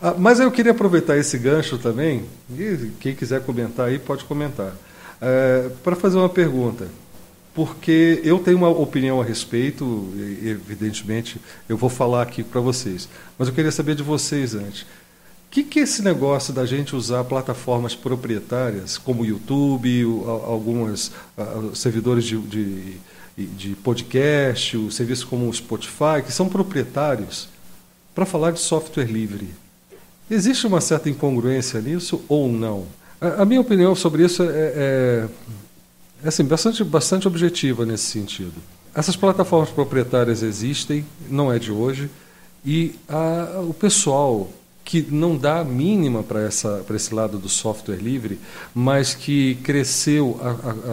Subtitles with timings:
[0.00, 4.74] Ah, mas eu queria aproveitar esse gancho também, e quem quiser comentar aí pode comentar,
[5.20, 6.88] é, para fazer uma pergunta.
[7.54, 10.12] Porque eu tenho uma opinião a respeito,
[10.44, 14.82] evidentemente eu vou falar aqui para vocês, mas eu queria saber de vocês antes.
[14.82, 14.86] O
[15.50, 20.04] que, que é esse negócio da gente usar plataformas proprietárias, como o YouTube,
[20.44, 21.10] alguns
[21.74, 22.98] servidores de, de,
[23.38, 27.48] de podcast, o serviço como o Spotify, que são proprietários,
[28.14, 29.48] para falar de software livre?
[30.30, 32.86] Existe uma certa incongruência nisso ou não?
[33.20, 35.28] A, a minha opinião sobre isso é, é,
[36.24, 38.54] é assim, bastante, bastante objetiva nesse sentido.
[38.94, 42.10] Essas plataformas proprietárias existem, não é de hoje,
[42.64, 44.50] e a, o pessoal
[44.84, 48.38] que não dá a mínima para esse lado do software livre,
[48.72, 50.40] mas que cresceu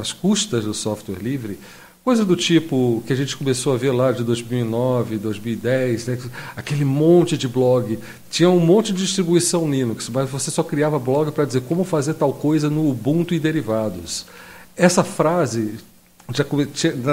[0.00, 1.58] às custas do software livre,
[2.04, 6.18] Coisa do tipo que a gente começou a ver lá de 2009, 2010, né?
[6.56, 7.96] aquele monte de blog.
[8.28, 12.14] Tinha um monte de distribuição Linux, mas você só criava blog para dizer como fazer
[12.14, 14.26] tal coisa no Ubuntu e derivados.
[14.76, 15.74] Essa frase,
[16.32, 16.44] já,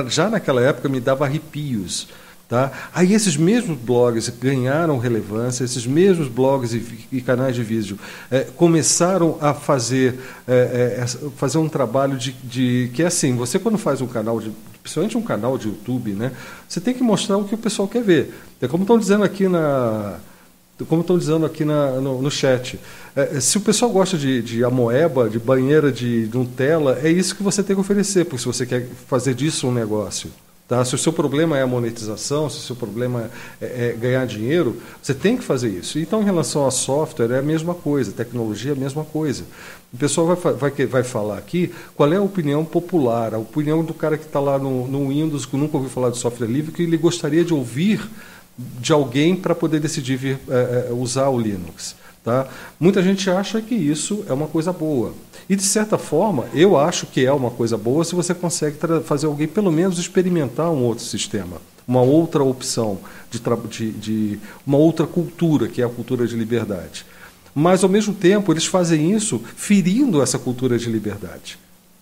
[0.07, 2.07] já naquela época, me dava arrepios.
[2.47, 2.71] Tá?
[2.91, 7.99] Aí esses mesmos blogs ganharam relevância, esses mesmos blogs e, e canais de vídeo
[8.31, 11.05] é, começaram a fazer, é, é,
[11.37, 14.51] fazer um trabalho de, de, que é assim, você quando faz um canal de,
[14.89, 16.31] principalmente um canal de YouTube, né,
[16.67, 18.33] você tem que mostrar o que o pessoal quer ver.
[18.59, 20.17] É como estão dizendo aqui na
[20.87, 22.79] como estão dizendo aqui na, no, no, chat.
[23.13, 27.43] É, se o pessoal gosta de, de amoeba, de banheira de Nutella, é isso que
[27.43, 30.31] você tem que oferecer, porque se você quer fazer disso um negócio.
[30.69, 30.85] Tá?
[30.85, 34.79] Se o seu problema é a monetização, se o seu problema é, é, ganhar dinheiro,
[35.01, 35.97] você tem que fazer isso.
[35.97, 39.45] Então, em relação a software, é a mesma coisa, tecnologia é a mesma coisa.
[39.91, 43.95] O pessoal vai, vai, vai falar aqui qual é a opinião popular, a opinião do
[43.95, 46.83] cara que está lá no, no Windows, que nunca ouviu falar de software livre, que
[46.83, 48.07] ele gostaria de ouvir
[48.55, 51.95] de alguém para poder decidir vir, é, é usar o Linux.
[52.23, 52.47] Tá?
[52.79, 55.13] Muita gente acha que isso é uma coisa boa.
[55.49, 59.25] E, de certa forma, eu acho que é uma coisa boa se você consegue fazer
[59.25, 62.99] alguém, pelo menos, experimentar um outro sistema, uma outra opção,
[63.31, 67.05] de, de, de uma outra cultura, que é a cultura de liberdade.
[67.55, 71.57] Mas, ao mesmo tempo, eles fazem isso ferindo essa cultura de liberdade.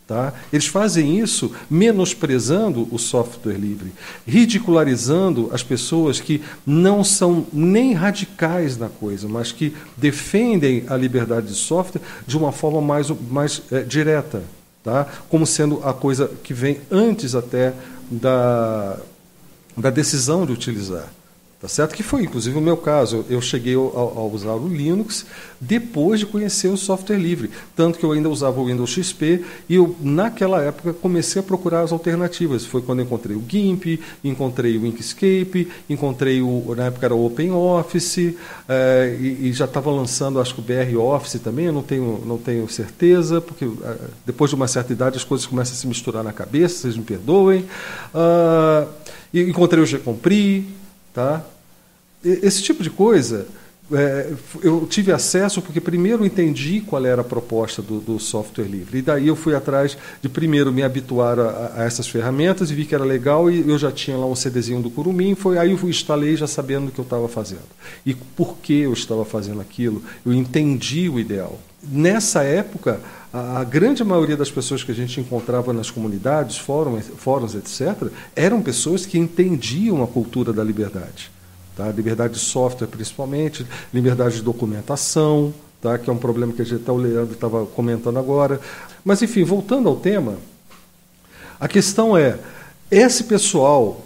[0.07, 0.33] Tá?
[0.53, 3.91] Eles fazem isso menosprezando o software livre,
[4.25, 11.47] ridicularizando as pessoas que não são nem radicais na coisa, mas que defendem a liberdade
[11.47, 14.43] de software de uma forma mais, mais é, direta,
[14.81, 15.05] tá?
[15.27, 17.73] como sendo a coisa que vem antes até
[18.09, 18.97] da,
[19.75, 21.16] da decisão de utilizar.
[21.67, 21.95] Tá certo?
[21.95, 23.25] Que foi, inclusive, o meu caso.
[23.29, 25.25] Eu cheguei a, a, usar o Linux
[25.59, 27.51] depois de conhecer o software livre.
[27.75, 31.81] Tanto que eu ainda usava o Windows XP e eu, naquela época, comecei a procurar
[31.81, 32.65] as alternativas.
[32.65, 38.37] Foi quando encontrei o GIMP, encontrei o Inkscape, encontrei o, na época era o OpenOffice,
[38.69, 42.23] é, e, e, já estava lançando, acho que o BR Office também, eu não tenho,
[42.25, 43.95] não tenho certeza, porque é,
[44.25, 47.03] depois de uma certa idade as coisas começam a se misturar na cabeça, vocês me
[47.03, 47.65] perdoem.
[48.15, 48.87] Uh,
[49.33, 50.63] encontrei o Gcompris,
[51.17, 51.43] Tá?
[52.23, 53.47] Esse tipo de coisa
[53.91, 58.97] é, eu tive acesso porque primeiro entendi qual era a proposta do, do, software livre.
[58.97, 62.85] E daí eu fui atrás de primeiro me habituar a, a, essas ferramentas e vi
[62.85, 65.89] que era legal e eu já tinha lá um CDzinho do Curumim, foi aí eu
[65.89, 67.63] instalei já sabendo o que eu estava fazendo.
[68.05, 71.57] E por que eu estava fazendo aquilo, eu entendi o ideal.
[71.89, 72.99] Nessa época,
[73.31, 78.09] a, a grande maioria das pessoas que a gente encontrava nas comunidades, fóruns, fóruns etc.,
[78.35, 81.36] eram pessoas que entendiam a cultura da liberdade.
[81.77, 81.91] Tá?
[81.91, 85.97] Liberdade de software, principalmente, liberdade de documentação, tá?
[85.99, 88.59] que é um problema que a gente, o Leandro estava comentando agora.
[89.05, 90.37] Mas, enfim, voltando ao tema,
[91.59, 92.39] a questão é:
[92.89, 94.03] esse pessoal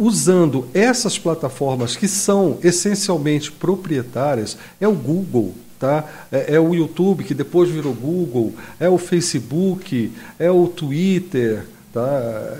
[0.00, 6.04] usando essas plataformas que são essencialmente proprietárias, é o Google, Tá?
[6.32, 12.58] É, é, o YouTube, que depois virou Google, é o Facebook, é o Twitter, tá?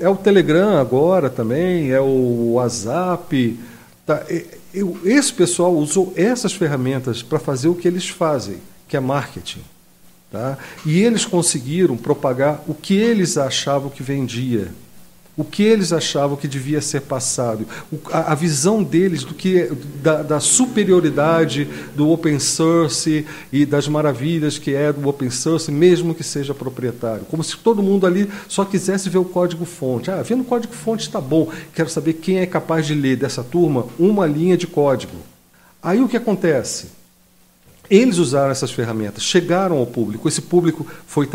[0.00, 3.60] é, o Telegram agora também, é o WhatsApp.
[4.06, 4.24] Tá?
[4.72, 8.56] Eu, esse pessoal usou essas ferramentas para fazer o que eles fazem,
[8.88, 9.62] que é marketing.
[10.32, 10.58] Tá?
[10.84, 14.72] E eles conseguiram propagar o que eles achavam que vendia
[15.36, 17.66] o que eles achavam que devia ser passado,
[18.10, 19.70] a, visão deles do que
[20.02, 26.14] da, da, superioridade do open source e das maravilhas que é do open source, mesmo
[26.14, 30.10] que seja proprietário, como se todo mundo ali só quisesse ver o código fonte.
[30.10, 31.50] Ah, vendo o código fonte está bom.
[31.74, 35.16] Quero saber quem é capaz de ler dessa turma uma linha de código.
[35.82, 36.95] Aí o que acontece?
[37.90, 41.28] Eles usaram essas ferramentas, chegaram ao público, esse público foi,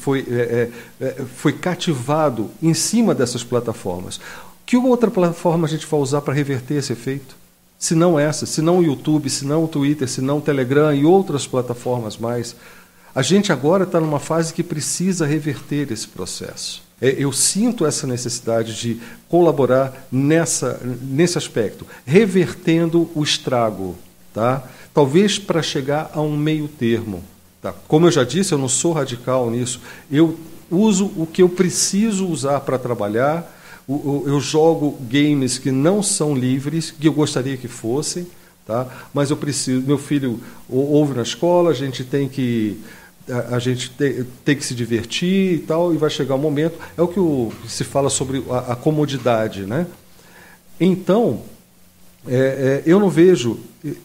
[0.00, 0.70] foi, é,
[1.00, 4.20] é, é, foi cativado em cima dessas plataformas.
[4.64, 7.36] Que outra plataforma a gente vai usar para reverter esse efeito?
[7.78, 10.92] se não essa, se não o YouTube, se não o Twitter, se não o Telegram
[10.92, 12.56] e outras plataformas mais.
[13.14, 16.82] A gente agora está numa fase que precisa reverter esse processo.
[17.00, 23.94] É, eu sinto essa necessidade de colaborar nessa, nesse aspecto, revertendo o estrago,
[24.34, 24.64] tá?
[24.98, 27.22] Talvez para chegar a um meio termo.
[27.62, 27.72] Tá?
[27.86, 29.80] Como eu já disse, eu não sou radical nisso.
[30.10, 30.36] Eu
[30.68, 33.48] uso o que eu preciso usar para trabalhar.
[33.88, 38.26] Eu jogo games que não são livres, que eu gostaria que fossem,
[38.66, 38.88] tá?
[39.14, 39.86] mas eu preciso.
[39.86, 42.80] Meu filho ouve na escola, a gente tem que
[43.52, 43.92] a, gente
[44.44, 46.76] tem, que se divertir e tal, e vai chegar um momento.
[46.96, 49.62] É o que se fala sobre a, a comodidade.
[49.64, 49.86] Né?
[50.80, 51.42] Então,
[52.28, 53.58] é, é, eu, não vejo,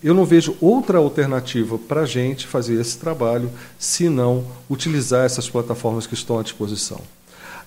[0.03, 6.07] eu não vejo outra alternativa para a gente fazer esse trabalho senão utilizar essas plataformas
[6.07, 7.01] que estão à disposição.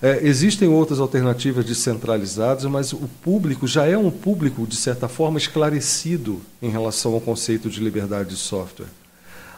[0.01, 5.37] É, existem outras alternativas descentralizadas, mas o público já é um público, de certa forma,
[5.37, 8.87] esclarecido em relação ao conceito de liberdade de software.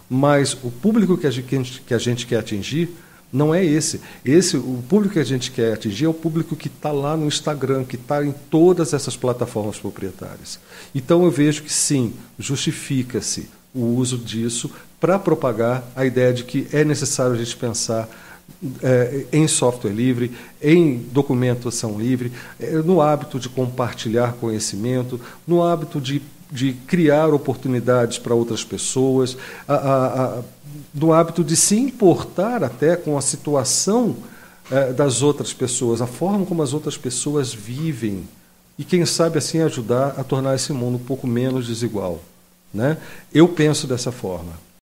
[0.10, 2.90] Mas o público que a gente, que a gente quer atingir
[3.32, 4.02] não é esse.
[4.26, 7.28] Esse, o público que a gente quer atingir é o público que está lá no
[7.28, 10.60] Instagram, que está em todas essas plataformas proprietárias.
[10.94, 16.68] Então eu vejo que sim, justifica-se o uso disso para propagar a ideia de que
[16.74, 18.10] é necessário a gente pensar
[18.82, 26.02] é, em software livre, em documentação livre, é, no hábito de compartilhar conhecimento, no hábito
[26.02, 26.22] de
[26.52, 29.38] de criar oportunidades para outras pessoas,
[29.68, 30.42] a, a, a,
[30.94, 34.16] do hábito de se importar até com a situação
[34.72, 38.28] é, das outras pessoas, a forma como as outras pessoas vivem.
[38.78, 42.22] E quem sabe assim ajudar a tornar esse mundo um pouco menos desigual.
[42.74, 42.98] Né?
[43.34, 44.54] Eu penso dessa forma.